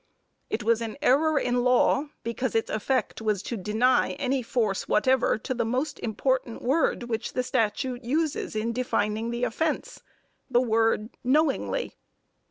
[0.49, 5.37] It was an error in law, because its effect was to deny any force whatever
[5.37, 10.01] to the most important word which the statute uses in defining the offense
[10.49, 11.93] the word "knowingly."